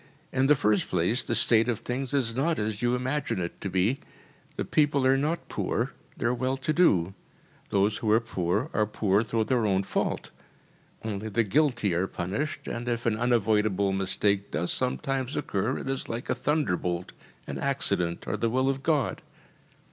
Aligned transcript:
In 0.31 0.47
the 0.47 0.55
first 0.55 0.87
place, 0.87 1.23
the 1.23 1.35
state 1.35 1.67
of 1.67 1.81
things 1.81 2.11
is 2.11 2.35
not 2.35 2.57
as 2.57 2.81
you 2.81 2.95
imagine 2.95 3.39
it 3.39 3.61
to 3.61 3.69
be. 3.69 3.99
The 4.55 4.65
people 4.65 5.05
are 5.05 5.15
not 5.15 5.47
poor. 5.47 5.91
They 6.17 6.25
are 6.25 6.33
well 6.33 6.57
to 6.57 6.73
do. 6.73 7.13
Those 7.69 7.97
who 7.97 8.09
are 8.11 8.19
poor 8.19 8.71
are 8.73 8.87
poor 8.87 9.21
through 9.23 9.43
their 9.43 9.67
own 9.67 9.83
fault. 9.83 10.31
Only 11.05 11.29
the 11.29 11.43
guilty 11.43 11.93
are 11.93 12.07
punished, 12.07 12.67
and 12.67 12.89
if 12.89 13.05
an 13.05 13.15
unavoidable 13.15 13.91
mistake 13.93 14.49
does 14.49 14.71
sometimes 14.73 15.35
occur, 15.37 15.77
it 15.77 15.87
is 15.87 16.09
like 16.09 16.31
a 16.31 16.33
thunderbolt 16.33 17.11
an 17.45 17.59
accident, 17.59 18.23
or 18.27 18.37
the 18.37 18.49
will 18.49 18.69
of 18.71 18.81
God. 18.81 19.21